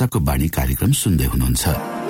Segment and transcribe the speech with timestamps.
[0.00, 2.09] आशाको बाणी कार्यक्रम सुन्दै हुनुहुन्छ।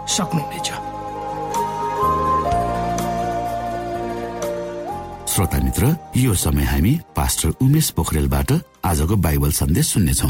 [0.07, 0.69] सक्नुहुनेछ
[5.31, 8.51] श्रोता मित्र यो समय हामी पास्टर उमेश पोखरेलबाट
[8.85, 10.27] आजको बाइबल सन्देश सुन्नेछौ।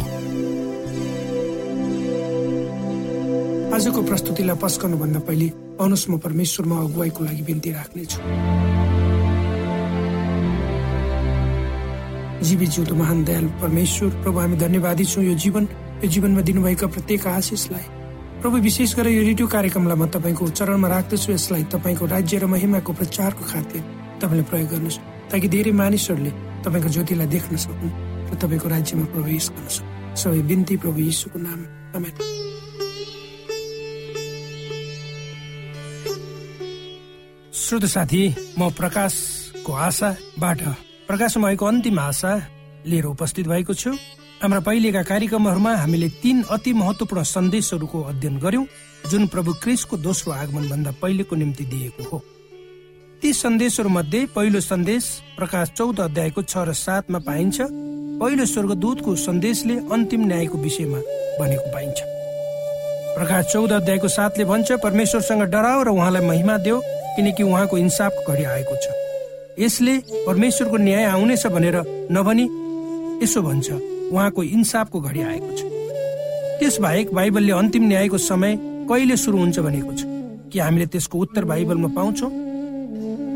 [3.75, 5.47] आजको प्रस्तुतिलाई पस्कनु भन्दा पहिले
[5.81, 8.19] आउनुहोस् म परमेश्वरमा अगुवाईको लागि बिन्ती राख्नेछु।
[12.45, 15.63] जीवी जिउँदो महान दयाल परमेश्वर प्रभु हामी धन्यवादी छौँ यो जीवन।
[16.03, 17.85] यो जीवनमा दिनुभएका प्रत्येक आशिषलाई
[18.41, 22.91] प्रभु विशेष गरेर यो रेडियो कार्यक्रमलाई म तपाईँको चरणमा राख्दछु। यसलाई तपाईँको राज्य र महिमाको
[22.97, 23.81] प्रचारको खातिर
[24.17, 24.97] तपाईँले प्रयोग गर्नुहोस्
[25.29, 26.31] ताकि धेरै मानिसहरूले
[26.65, 27.93] तपाईँको ज्योतिलाई देख्न सकुन्
[28.33, 31.59] र तपाईँको राज्यमा प्रवेश गर्न सक्नु। सबै बिन्ती प्रभु यीशुको नाम
[37.53, 38.23] श्रोत साथी
[38.57, 40.59] म प्रकाशको आशाबाट
[41.05, 42.31] प्रकाशमा भएको अन्तिम आशा
[42.89, 43.93] लिएर उपस्थित भएको छु।
[44.41, 48.63] हाम्रा पहिलेका कार्यक्रमहरूमा हामीले तीन अति महत्वपूर्ण सन्देशहरूको अध्ययन गर्यौं
[49.09, 52.17] जुन प्रभु क्रिसको दोस्रो आगमन भन्दा पहिलेको निम्ति दिएको हो।
[53.21, 57.61] ती सन्देशहरू मध्ये पहिलो सन्देश प्रकाश चौध अध्यायको छ र सातमा पाइन्छ
[58.17, 60.99] पहिलो स्वर्गदूतको सन्देशले अन्तिम न्यायको विषयमा
[61.37, 61.99] भनेको पाइन्छ।
[63.13, 66.81] प्रकाश चौध अध्यायको सातले भन्छ परमेश्वरसँग डराओ र उहाँलाई महिमा देऊ
[67.13, 71.81] किनकि उहाँको इन्साफको घडी आएको छ। यसले परमेश्वरको न्याय आउनेछ भनेर
[72.17, 72.49] नभनी
[73.23, 73.69] यसो भन्छ
[74.11, 75.61] उहाँको इन्साफको घडी आएको छ।
[76.59, 78.57] त्यसबाहेक बाइबलले अन्तिम न्यायको समय
[78.89, 80.01] कहिले सुरु हुन्छ भनेको छ?
[80.51, 82.31] कि हामीले त्यसको उत्तर बाइबलमा पाउँछौँ?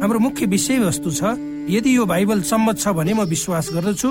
[0.02, 1.24] हाम्रो मुख्य विषयवस्तु छ
[1.72, 4.10] यदि यो बाइबल सम्मत छ भने म विश्वास गर्दछु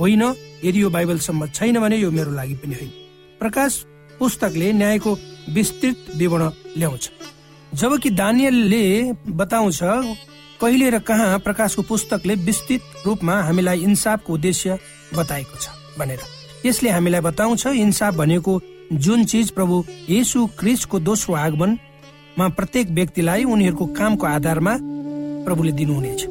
[0.00, 0.22] होइन
[0.64, 2.90] यदि यो बाइबल सम्मत छैन भने यो मेरो लागि पनि होइन।
[3.40, 3.72] प्रकाश
[4.18, 5.12] पुस्तकले न्यायको
[5.54, 7.10] विस्तृत विवरण ल्याउँछ।
[7.74, 8.84] जबकि दानियलले
[9.28, 9.80] बताउँछ
[10.60, 14.78] कहिले र कहाँ प्रकाशको पुस्तकले विस्तृत रूपमा हामीलाई इन्साफको उद्देश्य
[15.14, 16.20] बताएको छ। भनेर।
[16.64, 18.60] यसले हामीलाई बताउँछ इन्साफ भनेको
[18.94, 24.76] जुन चिज प्रभु येसु क्रिसको दोस्रो आगमनमा प्रत्येक व्यक्तिलाई उनीहरूको कामको आधारमा
[25.44, 26.24] प्रभुले दिनुहुनेछ।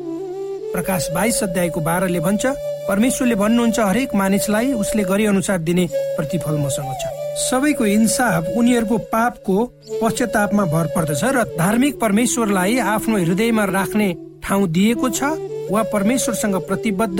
[0.74, 2.46] प्रकाश बाइस अध्यायको बाह्रले भन्छ
[2.88, 9.58] परमेश्वरले भन्नुहुन्छ हरेक मानिसलाई उसले गरे अनुसार दिने प्रतिफल मसँग छ। सबैको इन्साफ उनीहरूको पापको
[10.02, 14.10] पश्चातापमा भर पर्दछ र धार्मिक परमेश्वरलाई आफ्नो हृदयमा राख्ने
[14.44, 15.24] ठाउँ दिएको छ
[15.72, 17.20] वा परमेश्वरसँग प्रतिबद्ध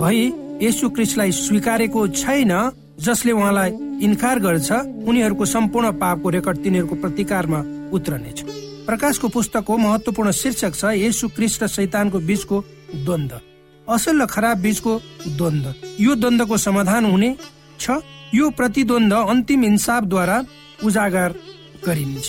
[0.00, 0.20] भई
[0.62, 2.52] यसु क्रिस्टलाई स्वीकारेको छैन
[3.00, 3.70] जसले उहाँलाई
[4.06, 4.70] इन्कार गर्छ
[5.08, 7.60] उनीहरूको सम्पूर्ण पापको रेकर्ड तिनीहरूको प्रतिकारमा
[7.92, 8.38] उत्रनेछ।
[8.86, 12.56] प्रकाशको पुस्तकको महत्वपूर्ण शीर्षक छ यसु क्रिस्ट र शैतानको बीचको
[13.04, 13.32] द्वन्द।
[13.88, 14.92] असल र खराब बीचको
[15.36, 15.66] द्वन्द।
[16.00, 17.30] यो द्वन्द्वको समाधान हुने
[17.80, 17.98] छ।
[18.34, 20.38] यो प्रतिद्वन्द अन्तिम इन्साफद्वारा
[20.84, 21.30] उजागर
[21.86, 22.28] गरिनेछ।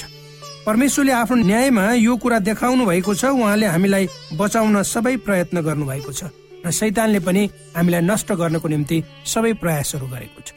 [0.65, 6.12] परमेश्वरले आफ्नो न्यायमा यो कुरा देखाउनु भएको छ। उहाँले हामीलाई बचाउन सबै प्रयत्न गर्नु भएको
[6.12, 6.24] छ।
[6.65, 10.50] र शैतानले पनि हामीलाई नष्ट गर्नको निम्ति सबै प्रयासहरू गरेको छ।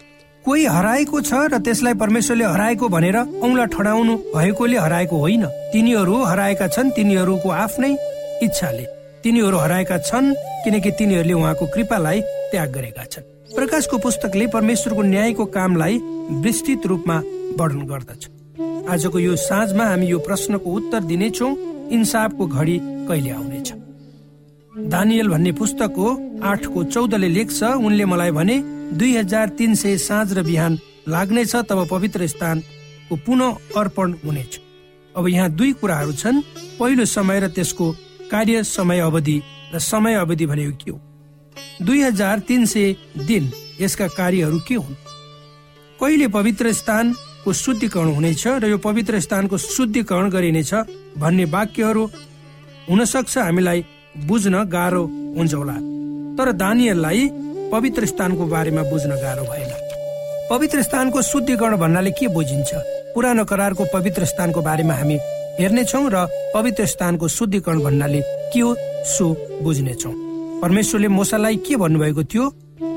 [0.45, 6.67] कोही हराएको छ र त्यसलाई परमेश्वरले हराएको भनेर औंला ठडाउनु भएकोले हराएको होइन। तिनीहरू हराएका
[6.69, 7.93] छन् तिनीहरूको आफ्नै
[8.43, 8.85] इच्छाले।
[9.25, 10.33] तिनीहरू हराएका छन्
[10.65, 15.99] किनकि तिनीहरूले उहाँको कृपालाई त्याग गरेका छन्। प्रकाशको पुस्तकले परमेश्वरको न्यायको कामलाई
[16.45, 17.17] विस्तृत रूपमा
[17.59, 18.23] वर्णन गर्दछ।
[18.89, 21.49] आजको यो साँझमा हामी यो प्रश्नको उत्तर दिनेछौ।
[21.93, 23.69] इन्साफको घडी कहिले आउनेछ?
[24.79, 26.07] दानियल भन्ने पुस्तकको
[26.43, 28.59] आठको चौधले लेख्छ उनले मलाई भने
[28.95, 34.61] दुई हजार तिन सय साँझ र बिहान लाग्नेछ तब पवित्र स्थानको पुनः अर्पण हुनेछ।
[35.17, 36.43] अब यहाँ दुई कुराहरू छन्।
[36.79, 37.93] पहिलो समय र त्यसको
[38.31, 39.43] कार्य समय अवधि
[39.75, 41.01] र समय अवधि भनेको के हो?
[41.83, 44.95] दुई हजार तिन सय दिन यसका कार्यहरू के हुन्?
[46.01, 50.75] कहिले पवित्र स्थानको शुद्धिकरण हुनेछ र यो पवित्र स्थानको शुद्धिकरण गरिनेछ
[51.19, 52.11] भन्ने वाक्यहरू
[52.91, 53.85] हुन सक्छ हामीलाई
[54.17, 55.05] बुझ्न गाह्रो
[55.37, 55.73] हुन्छ होला।
[56.39, 57.29] तर दानीहरूलाई
[57.73, 59.73] पवित्र स्थानको बारेमा बुझ्न गाह्रो भएन।
[60.51, 62.71] पवित्र स्थानको शुद्धिकरण भन्नाले के बुझिन्छ?
[63.15, 65.19] पुरानो करारको पवित्र स्थानको बारेमा हामी
[65.61, 68.21] हेर्नेछौ र पवित्र स्थानको शुद्धिकरण भन्नाले
[68.53, 68.75] के हो
[69.07, 69.27] सो
[69.63, 70.11] बुझ्नेछौ।
[70.63, 72.45] परमेश्वरले मोसालाई के भन्नुभएको थियो?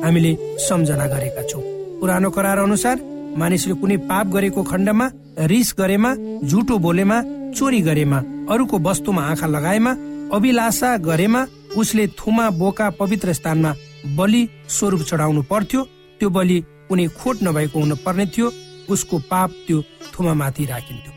[0.04, 1.62] हामीले सम्झना गरेका छौँ।
[2.00, 3.00] पुरानो करार अनुसार
[3.38, 5.10] मानिसले कुनै पाप गरेको खण्डमा
[5.52, 7.22] रिस गरेमा झुटो बोलेमा
[7.56, 8.18] चोरी गरेमा
[8.54, 9.94] अरूको वस्तुमा आँखा लगाएमा
[10.34, 11.46] अभिलाषा गरेमा
[11.78, 13.76] उसले थुमा बोका पवित्र स्थानमा
[14.18, 15.82] बलि स्वरूप चढाउनु पर्थ्यो।
[16.20, 16.58] त्यो बलि
[16.90, 18.52] कुनै खोट नभएको हुन पर्ने थियो।
[18.90, 19.82] उसको पाप त्यो
[20.14, 21.12] थुमा माथि राखिन्थ्यो।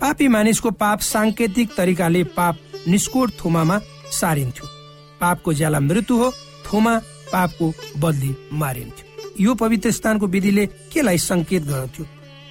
[0.00, 2.56] पापी मानिसको पाप साङ्केतिक तरिकाले पाप
[2.88, 3.78] निष्कोट थुमामा
[4.12, 4.66] सारिन्थ्यो।
[5.20, 6.30] पापको ज्याला मृत्यु हो
[6.66, 6.94] थुमा
[7.32, 9.06] पापको बदली मारिन्थ्यो।
[9.40, 12.06] यो पवित्र स्थानको विधिले केलाई संकेत गर्थ्यो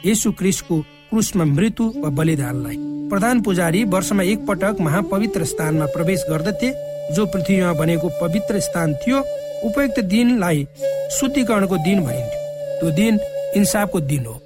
[0.05, 2.75] यसु क्रिस्टको क्रुसमा मृत्यु वा बलिदानलाई।
[3.09, 6.69] प्रधान पुजारी वर्षमा एक पटक महापवित्र स्थानमा प्रवेश गर्दथे
[7.15, 9.19] जो पृथ्वीमा बनेको पवित्र स्थान थियो।
[9.63, 10.67] उपयुक्त दिनलाई
[11.11, 13.19] शुद्धिकरणको दिन भनिन्थ्यो। त्यो दिन
[13.55, 14.39] इन्साफको दिन हो।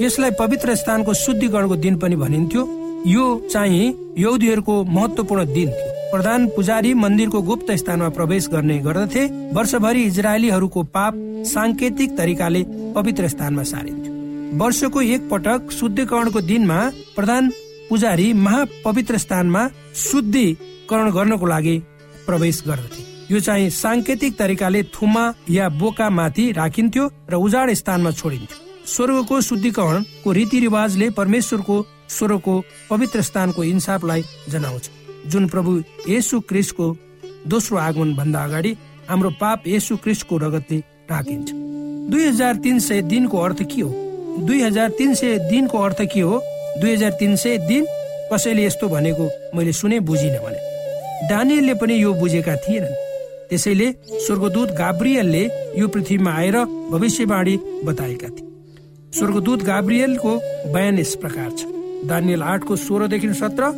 [0.00, 2.62] यसलाई पवित्र स्थानको शुद्धिकरणको दिन पनि भनिन्थ्यो।
[3.06, 10.02] यो चाहिँ यौदीहरूको महत्वपूर्ण दिन थियो। प्रधान पुजारी मन्दिरको गुप्त स्थानमा प्रवेश गर्ने गर्दथे। वर्षभरि
[10.02, 11.14] इजरायलीहरूको पाप
[11.46, 14.07] साङ्केतिक तरिकाले पवित्र स्थानमा सारिन्थ्यो।
[14.52, 16.78] वर्षको एक पटक शुद्धिकरणको दिनमा
[17.16, 17.50] प्रधान
[17.88, 21.78] पुजारी महापवित्र स्थानमा शुद्धिकरण गर्नको लागि
[22.26, 23.02] प्रवेश गर्दथे।
[23.34, 30.32] यो चाहिँ साङ्केतिक तरिकाले थुमा या बोका माथि राखिन्थ्यो र उजाड स्थानमा छोडिन्थ्यो। स्वर्गको शुद्धिकरणको
[30.32, 34.90] रीतिरिवाजले परमेश्वरको स्वरको पवित्र स्थानको इन्साफलाई जनाउँछ।
[35.26, 36.96] जुन प्रभु येसु क्रिस्टको
[37.46, 38.76] दोस्रो आगमन भन्दा अगाडि
[39.08, 40.78] हाम्रो पाप येसु क्रिस्टको रगतले
[41.10, 41.50] राखिन्छ।
[42.10, 44.07] दुई हजार तिन सय दिनको अर्थ के हो?
[44.38, 46.42] दुई हजार तिन सय दिनको अर्थ के हो?
[46.80, 47.86] दुई हजार तिन सय दिन?
[48.32, 52.94] कसैले यस्तो भनेको मैले सुने बुझिनँ भने। डानियलले पनि यो बुझेका थिएनन्।
[53.50, 53.92] त्यसैले
[54.26, 55.42] स्वर्गदूत गाब्रियलले
[55.78, 56.56] यो पृथ्वीमा आएर
[56.90, 58.46] भविष्यवाणी बताएका थिए।
[59.18, 60.32] स्वर्गदूत गाब्रियलको
[60.72, 61.64] बयान यस प्रकार छ।
[62.08, 63.72] दानियल आठको सोह्रदेखि सत्र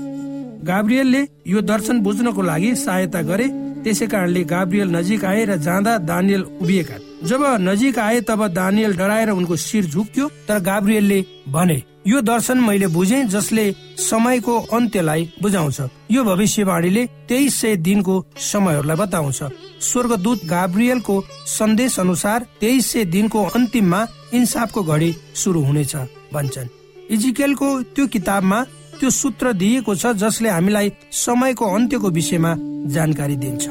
[0.66, 3.46] गाब्रियलले यो दर्शन बुझ्नको लागि सहायता गरे
[3.84, 6.96] त्यसै कारणले गाब्रियल नजिक आए र जाँदा दानियल उभिएका
[7.28, 12.86] जब नजिक आए तब दानियल डराएर उनको शिर झुक्यो तर गाब्रियलले भने यो दर्शन मैले
[12.88, 13.64] बुझे जसले
[14.00, 19.42] समयको अन्त्यलाई बुझाउँछ। यो भविष्यवाणीले तेइस सय दिनको समयहरूलाई बताउँछ।
[19.82, 24.00] स्वर्गदूत गाब्रियलको सन्देश अनुसार तेइस सय दिनको अन्तिममा
[24.34, 25.96] इन्साफको घडी सुरु हुनेछ
[26.32, 26.68] भन्छन्।
[27.10, 28.64] इजिकेलको त्यो किताबमा
[29.00, 32.54] त्यो सूत्र दिएको छ जसले हामीलाई समयको अन्त्यको विषयमा
[32.94, 33.64] जानकारी दिन्छ।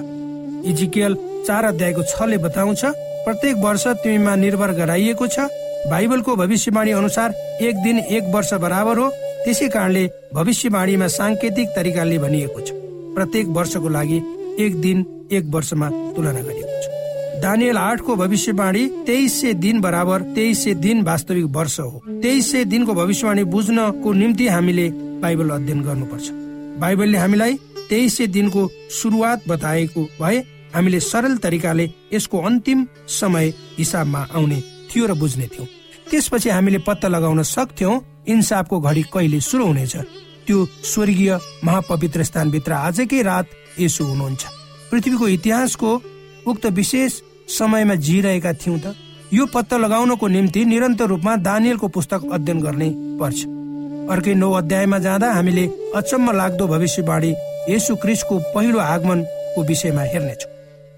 [0.65, 1.15] इजिकेल
[1.47, 2.85] चार अध्यायको छले बताउँछ
[3.25, 5.39] प्रत्येक वर्ष तिमीमा निर्भर गराइएको छ
[5.89, 9.09] बाइबलको भविष्यवाणी अनुसार एक दिन एक वर्ष बराबर हो
[9.45, 12.71] त्यसै कारणले भविष्यवाणीमा साङ्केतिक तरिकाले भनिएको छ।
[13.15, 14.17] प्रत्येक वर्षको लागि
[14.59, 20.63] एक दिन एक वर्षमा तुलना गरिएको छ। दानियल आठको भविष्यवाणी तेइस सय दिन बराबर तेइस
[20.63, 24.87] सय दिन वास्तविक वर्ष हो। तेइस सय दिनको भविष्यवाणी बुझ्नको निम्ति हामीले
[25.21, 26.29] बाइबल अध्ययन गर्नुपर्छ।
[26.79, 27.53] बाइबलले हामीलाई
[27.89, 30.37] तेइस सय दिनको सुरुवात बताएको भए
[30.75, 35.67] हामीले सरल तरिकाले यसको अन्तिम समय हिसाबमा आउने थियो र बुझ्ने थियौँ।
[36.09, 39.95] त्यसपछि हामीले पत्ता लगाउन सक्थ्यौँ इन्साफको घडी कहिले सुरु हुनेछ।
[40.47, 43.47] त्यो स्वर्गीय महापवित्र स्थानभित्र आजकै रात
[43.79, 44.43] यसो हुनुहुन्छ।
[44.91, 45.89] पृथ्वीको इतिहासको
[46.47, 47.21] उक्त विशेष
[47.57, 48.95] समयमा जिरहेका थियौँ त।
[49.33, 53.58] यो पत्ता लगाउनको निम्ति निरन्तर रूपमा दानियलको पुस्तक अध्ययन गर्ने पर्छ।
[54.09, 57.31] अर्कै नौ अध्यायमा जाँदा हामीले अचम्म लाग्दो भविष्यवाणी
[57.69, 60.51] यसु क्रिस्टको पहिलो आगमनको विषयमा हेर्नेछौँ।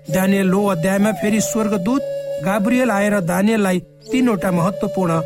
[0.08, 2.02] दानियल नौ अध्यायमा फेरि स्वर्गदूत
[2.46, 3.80] गाब्रियल आएर दानियललाई
[4.12, 5.20] तीनवटा महत्वपूर्ण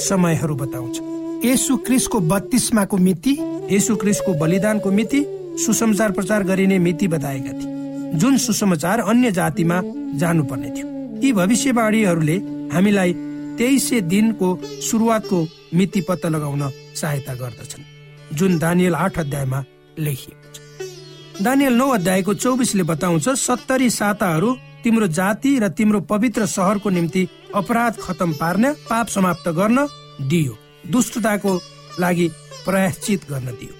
[0.00, 1.00] समयहरू बताउँछ।
[1.44, 3.34] यसु क्रिस्टको बत्तीसमाको मिति
[3.72, 5.24] यसु क्रिस्टको बलिदानको मिति
[5.64, 9.80] सुसमाचार प्रचार गरिने मिति बताएका थिए। जुन सुसमाचार अन्य जातिमा
[10.22, 10.86] जानुपर्ने थियो।
[11.24, 12.36] यी भविष्यवाणीहरूले
[12.74, 13.12] हामीलाई
[13.58, 16.62] तेइस दिनको सुरुवातको मिति पत्ता लगाउन
[16.94, 19.64] सहायता गर्दछन्। जुन दानियल आठ अध्यायमा
[19.98, 24.50] लेखिएको छ। दानियल नौ अध्यायको चौबिसले बताउँछ सत्तरी साताहरू
[24.84, 29.86] तिम्रो जाति र तिम्रो पवित्र सहरको निम्ति अपराध खतम पार्न पाप समाप्त गर्न
[30.20, 30.54] दियो।
[30.90, 31.52] दुष्टताको
[32.00, 32.28] लागि
[32.64, 33.74] प्रयाश्चित गर्न दियो।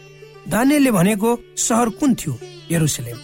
[0.50, 2.38] दानियलले भनेको सहर कुन थियो?
[2.70, 3.18] यरुसलेम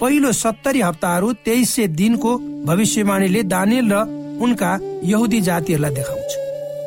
[0.00, 3.96] पहिलो सत्तरी हप्ताहरू तेइस सय दिनको भविष्यवाणीले दानियल र
[4.42, 6.19] उनका यहुदी जातिहरूलाई देखाउँछ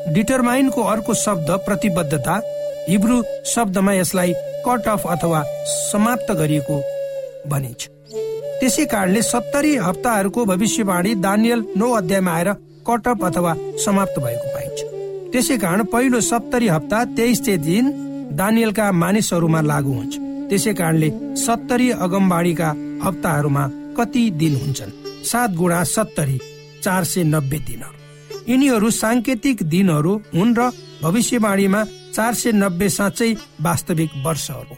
[0.07, 2.41] डिटरमाइनको अर्को शब्द प्रतिबद्धता
[2.89, 4.33] हिब्रू शब्दमा यसलाई
[4.65, 6.77] कट अफ अथवा समाप्त गरिएको
[7.49, 7.87] भनिन्छ।
[8.59, 12.51] त्यसै कारणले सत्तरी हप्ताहरूको भविष्यवाणी दानियल नौ अध्यायमा आएर
[12.89, 13.55] कट अफ अथवा
[13.85, 14.79] समाप्त भएको पाइन्छ।
[15.31, 17.91] त्यसै कारण पहिलो सत्तरी हप्ता तेइस दिन
[18.35, 20.13] दानियलका मानिसहरूमा लागू हुन्छ।
[20.49, 22.69] त्यसै कारणले सत्तरी अगमबाडीका
[23.03, 23.67] हप्ताहरूमा
[23.97, 24.91] कति दिन हुन्छन्?
[25.23, 26.39] सात गुणा सत्तरी
[26.83, 28.02] चार सय नब्बे दिनहरू
[28.49, 30.69] यिनीहरू साङ्केतिक दिनहरू हुन् र
[31.03, 31.83] भविष्यवाणीमा
[32.15, 33.31] चार सय नब्बे साँच्चै
[33.61, 34.75] वास्तविक वर्षहरू।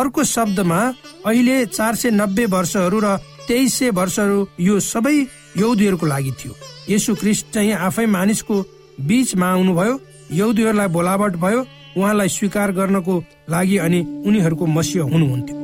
[0.00, 0.80] अर्को शब्दमा
[1.26, 3.16] अहिले चार सय नब्बे वर्षहरू र
[3.48, 5.16] तेइस सय वर्षहरू यो सबै
[5.56, 6.52] यौदीहरूको लागि थियो।
[6.88, 8.56] यसु क्रिस्ट चाहिँ आफै मानिसको
[9.00, 9.94] बीचमा आउनुभयो
[10.32, 11.60] यौदीहरूलाई बोलावट भयो
[11.96, 13.14] उहाँलाई स्वीकार गर्नको
[13.50, 15.56] लागि अनि उनीहरूको मसिह हुनुहुन्थ्यो।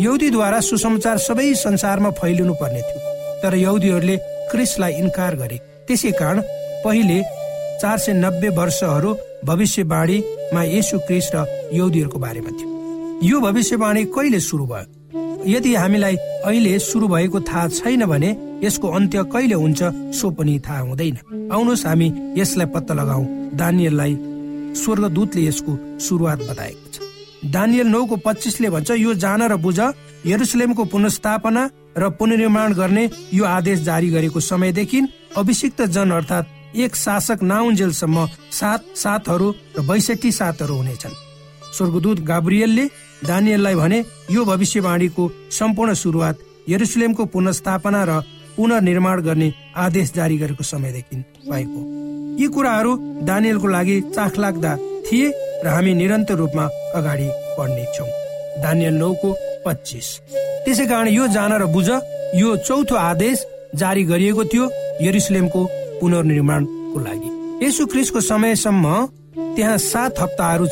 [0.00, 3.00] यहुदीद्वारा सुसमाचार सबै संसारमा फैलिनु पर्ने थियो
[3.42, 4.16] तर यहुदीहरूले
[4.50, 6.40] क्रिसलाई इन्कार गरे। त्यसै कारण
[6.84, 7.18] पहिले
[7.80, 9.10] चार सय नब्बे वर्षहरू
[9.44, 12.68] भविष्यवाणीमा यसु क्रिस र यहुदीहरूको बारेमा थियो।
[13.22, 14.86] यो भविष्यवाणी कहिले सुरु भयो?
[15.46, 18.30] यदि हामीलाई अहिले सुरु भएको थाहा छैन भने
[18.64, 19.80] यसको अन्त्य कहिले हुन्छ
[20.18, 21.16] सो पनि थाहा हुँदैन।
[21.52, 23.22] आउनुहोस् हामी यसलाई पत्ता लगाऊ।
[23.54, 24.14] दानियललाई
[24.74, 26.96] स्वर्गदूतले यसको सुरुवात बताएको छ।
[27.52, 29.78] दानियल नौको पच्चिसले भन्छ यो जान र बुझ
[30.26, 31.62] यरुसलेमको पुनस्थापना
[31.98, 35.00] र पुनर्निर्माण गर्ने यो आदेश जारी गरेको समयदेखि
[35.36, 39.48] अभिषिक्त जन अर्थात् एक शासक नाउन्जेलसम्म सात सातहरू
[39.78, 41.14] र बैसठी सातहरू हुनेछन्।
[41.76, 42.84] स्वर्गदूत गाब्रियलले
[43.24, 43.98] दानियललाई भने
[44.30, 46.36] यो भविष्यवाणीको सम्पूर्ण सुरुवात
[46.68, 48.20] यरुसलेमको पुनस्थापना र
[48.56, 51.16] पुनर्निर्माण गर्ने आदेश जारी गरेको समयदेखि
[51.48, 51.80] भएको
[52.40, 52.92] यी कुराहरू
[53.24, 54.76] दानियलको लागि चाख लाग्दा
[55.06, 55.32] थिए
[55.64, 56.64] र हामी निरन्तर रूपमा
[56.98, 57.28] अगाडि
[57.58, 58.08] बढ्नेछौँ।
[58.62, 59.30] दानियल नौको
[59.66, 60.06] पच्चिस।
[60.64, 61.88] त्यसै कारण यो जान र बुझ
[62.34, 63.38] यो चौथो आदेश
[63.74, 64.64] जारी गरिएको थियो
[65.02, 65.60] यरुसलेमको
[66.00, 67.30] पुनर्निर्माणको लागि।
[67.66, 68.84] यसु ख्रिसको समयसम्म
[69.56, 70.66] त्यहाँ सात हप्ताहरू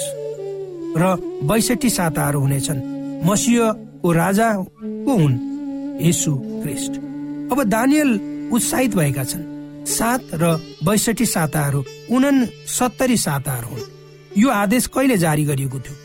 [0.96, 1.04] र
[1.42, 2.80] बैसठी साताहरू हुनेछन्।
[3.24, 4.48] मसिहको राजा
[5.06, 5.36] को हुन्
[6.00, 6.92] यसु ख्रिस्ट।
[7.52, 8.10] अब दानियल
[8.52, 9.44] उत्साहित भएका छन्।
[9.88, 10.44] सात र
[10.84, 11.80] बैसठी साताहरू
[12.10, 12.24] उन
[12.68, 13.88] सत्तरी साताहरू हुन्।
[14.38, 15.96] यो आदेश कहिले जारी गरिएको थियो?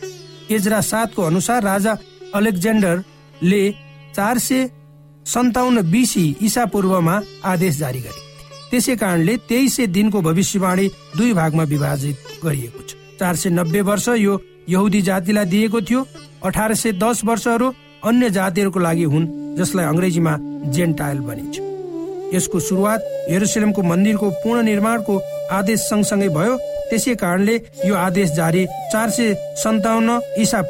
[0.55, 1.93] एजरा सातको अनुसार राजा
[2.35, 3.63] अलेक्जेन्डरले
[4.15, 4.69] चार सय
[5.25, 7.15] सन्ताउन्न बिसी इसा पूर्वमा
[7.45, 8.21] आदेश जारी गरे।
[8.71, 10.87] त्यसै कारणले तेइस सय दिनको भविष्यवाणी
[11.17, 14.33] दुई भागमा विभाजित गरिएको छ। चार सय नब्बे वर्ष यो
[14.69, 16.05] यहुदी जातिलाई दिएको थियो।
[16.45, 20.37] अठार सय दस वर्षहरू अन्य जातिहरूको लागि हुन् जसलाई अङ्ग्रेजीमा
[20.71, 21.55] जेन्टाइल भनिन्छ।
[22.33, 26.57] यसको सुरुवात हेरुसलेमको मन्दिरको पूर्ण निर्माणको आदेश सँगसँगै भयो।
[26.89, 30.61] त्यसै कारणले यो आदेश जारी चार सय सन्ताउन्न इसा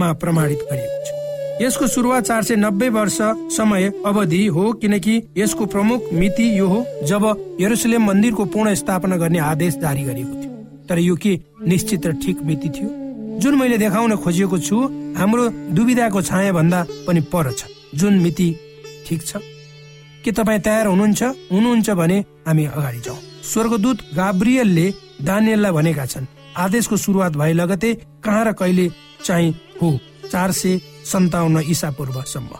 [0.00, 3.18] पूर्वमा प्रमाणित गरिएको छ। यसको सुरुवात चार सय नब्बे वर्ष
[3.52, 7.22] समय अवधि हो किनकि यसको प्रमुख मिति यो हो जब
[7.60, 10.52] यरुसलेम मन्दिरको पूर्ण स्थापना गर्ने आदेश जारी गरिएको थियो।
[10.88, 12.88] तर यो के निश्चित र ठिक मिति थियो?
[13.40, 14.76] जुन मैले देखाउन खोजिएको छु
[15.16, 18.48] हाम्रो दुविधाको छाया भन्दा पनि पर छ। जुन मिति
[19.06, 19.36] ठिक छ?
[20.24, 21.22] के तपाईँ तयार हुनुहुन्छ?
[21.52, 24.86] हुनुहुन्छ भने हामी अगाडि जाउँ। स्वर्गदूत गाब्रियलले
[25.22, 28.88] दानियललाई भनेका छन् आदेशको सुरुवात भए लगतै कहाँ र कहिले
[29.24, 29.98] चाहिँ हो
[30.30, 32.52] चार सय सन्ताउन्न इसा पूर्वसम्म।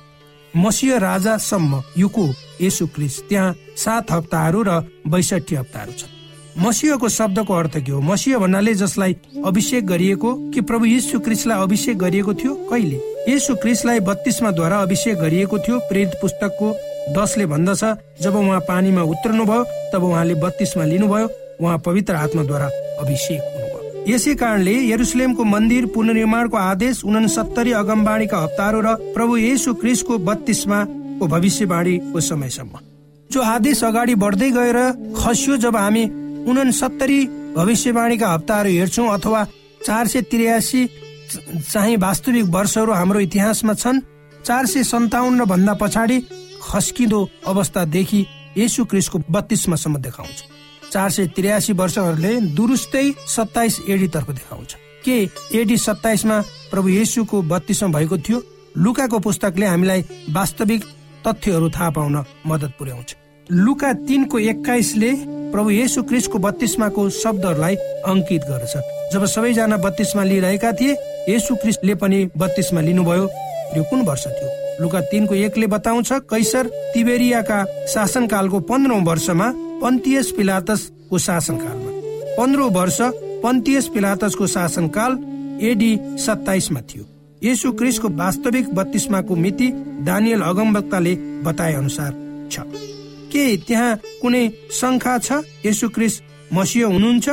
[0.55, 2.27] मसिह राजासम्म युको
[2.61, 6.19] यसु क्रिस त्यहाँ सात हप्ताहरू र बैसठी हप्ताहरू छन्।
[6.59, 8.01] मसिहको शब्दको अर्थ के हो?
[8.01, 12.55] मसिह भन्नाले जसलाई अभिषेक गरिएको कि प्रभु यीशु क्रिसलाई अभिषेक गरिएको थियो?
[12.71, 12.99] कहिले?
[13.29, 16.75] यसु क्रिसलाई बत्तीसमाद्वारा अभिषेक गरिएको थियो प्रेरित पुस्तकको
[17.15, 17.85] दसले भन्दछ।
[18.23, 21.29] जब उहाँ पानीमा उत्रनु भयो तब उहाँले बत्तीसमा लिनुभयो
[21.61, 22.67] उहाँ पवित्र आत्माद्वारा
[23.01, 23.60] अभिषेक
[24.09, 30.79] यसै कारणले यरुसलेमको मन्दिर पुनर्निर्माणको आदेश उनसत्तरी अगमबाणीका हप्ताहरू र प्रभु येसु क्रिसको बत्तीसमा
[31.21, 32.79] भविष्यवाणीको समयसम्म।
[33.31, 34.79] जो आदेश अगाडि बढ्दै गएर
[35.17, 36.05] खस्यो जब हामी
[36.51, 37.21] उनसत्तरी
[37.57, 39.45] भविष्यवाणीका हप्ताहरू हेर्छौँ अथवा
[39.87, 40.87] चार सय त्रियासी
[41.73, 44.01] चाहिँ वास्तविक वर्षहरू हाम्रो इतिहासमा छन्
[44.47, 46.19] चार सय सन्ताउन्न भन्दा पछाडि
[46.63, 47.21] खस्किँदो
[47.53, 50.39] अवस्थादेखि यसु क्रिसको बत्तीसमासम्म देखाउँछ।
[50.93, 54.75] चार सय त्रियासी वर्षहरूले दुरुस्तै सत्ताइस एडी तर्फ देखाउँछ।
[55.05, 55.17] के
[55.59, 58.43] एडी सत्ताइसमा प्रभु येसुको बत्तीसमा भएको थियो?
[58.77, 60.85] लुकाको पुस्तकले हामीलाई वास्तविक
[61.27, 63.17] तथ्यहरू थाहा पाउन मद्दत पुर्याउँछ।
[63.51, 65.13] लुका तिनको एक्काइसले
[65.53, 67.75] प्रभु येसु क्रिस्टको बत्तीसमाको शब्दहरूलाई
[68.07, 68.75] अङ्कित गर्छ
[69.13, 70.93] जब सबैजना बत्तीसमा लिइरहेका थिए
[71.29, 73.25] येसु क्रिस्टले पनि बत्तीसमा लिनुभयो।
[73.77, 74.51] यो कुन वर्ष थियो?
[74.83, 81.91] लुका तिनको एकले बताउँछ कैसर तिबेरियाका शासनकालको पन्ध्रौं वर्षमा पन्तियस पिलातसको शासनकालमा।
[82.37, 82.99] पन्ध्र वर्ष
[83.43, 85.13] पन्तियस पिलातसको शासनकाल
[85.63, 87.05] एडी सत्ताइसमा थियो।
[87.43, 89.71] यसु क्रिसको वास्तविक बत्तीसमाको मिति
[90.05, 91.15] दानियल अगमवक्ताले
[91.45, 92.13] बताए अनुसार
[92.53, 92.61] छ।
[93.33, 95.33] के त्यहाँ कुनै शङ्खा छ?
[95.67, 96.21] यसु क्रिस
[96.53, 97.29] मसिह हुनुहुन्छ?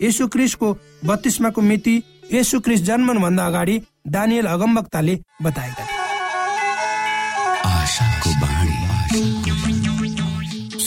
[0.00, 2.02] यसु क्रिसको बत्तीसमाको मिति
[2.32, 5.93] यसु क्रिस जन्मन भन्दा अगाडि दानियल अगमवक्ताले बताएका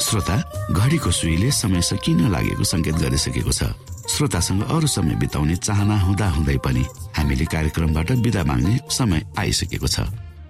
[0.00, 0.36] श्रोता
[0.70, 3.62] घडीको सुईले समय सकिन लागेको संकेत गरिसकेको छ?
[4.08, 6.84] श्रोतासँग अरू समय बिताउने चाहना हुँदा हुँदै पनि
[7.16, 10.00] हामीले कार्यक्रमबाट विदा माग्ने समय आइसकेको छ।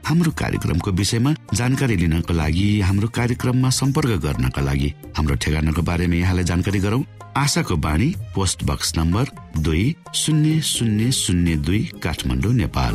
[0.07, 6.45] हाम्रो कार्यक्रमको विषयमा जानकारी लिनको लागि हाम्रो कार्यक्रममा सम्पर्क गर्नका लागि हाम्रो ठेगानाको बारेमा यहाँलाई
[6.45, 7.03] जानकारी गरौं।
[7.37, 9.85] आशाको बाणी पोस्ट बक्स नम्बर दुई
[10.15, 12.95] शून्य शून्य शून्य दुई Kathmandu Nepal.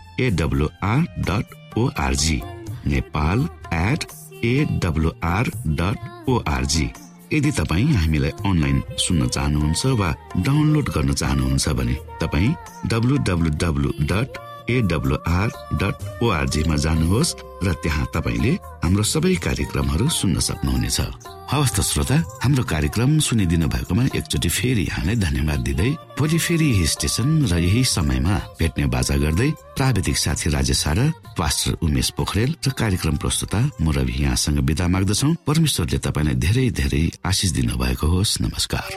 [0.19, 2.39] AWR dot ORG
[2.87, 4.05] Nepal at
[4.45, 6.89] AWR dot ORG
[7.33, 10.09] यदि तपाईँ हामीलाई अनलाइन सुन्न चाहनुहुन्छ वा
[10.47, 12.53] डाउनलोड गर्न चाहनुहुन्छ भने तपाईँ
[12.93, 14.37] W W W dot
[14.69, 15.49] AWR
[15.81, 18.51] dot ओआरजीमा जानुहोस् र त्यहाँ तपाईँले
[18.83, 20.99] हाम्रो सबै कार्यक्रमहरू सुन्न सक्नुहुनेछ।
[21.51, 26.87] हवस् त श्रोता हाम्रो कार्यक्रम सुनिदिनु भएकोमा एकचोटि फेरि यहाँलाई धन्यवाद दिँदै भोलि फेरि यही
[26.87, 32.69] स्टेशन र यही समयमा भेट्ने बाजा गर्दै प्राविधिक साथी राजेश र पास्टर उमेश पोखरेल र
[32.71, 38.41] कार्यक्रम प्रस्तुता म रवि यहाँसँग विदा माग्दछौ। परमेश्वरले तपाईँलाई धेरै धेरै आशिष दिनु भएको होस्।
[38.41, 38.89] नमस्कार।